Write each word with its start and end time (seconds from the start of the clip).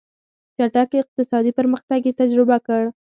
چټک 0.55 0.89
اقتصادي 1.01 1.51
پرمختګ 1.59 2.01
یې 2.07 2.13
تجربه 2.21 2.57
کړ. 2.67 2.83